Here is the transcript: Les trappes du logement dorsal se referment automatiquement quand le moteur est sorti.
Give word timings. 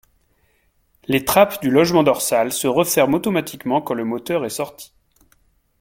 Les 1.05 1.25
trappes 1.25 1.61
du 1.61 1.69
logement 1.69 2.01
dorsal 2.01 2.51
se 2.51 2.65
referment 2.65 3.13
automatiquement 3.17 3.83
quand 3.83 3.93
le 3.93 4.03
moteur 4.03 4.43
est 4.45 4.49
sorti. 4.49 4.91